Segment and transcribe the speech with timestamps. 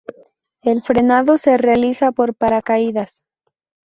[0.63, 3.23] El frenado se realiza por paracaídas.